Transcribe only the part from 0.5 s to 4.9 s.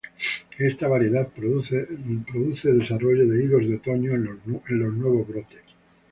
Esta variedad produce desarrollo de higos de otoño en los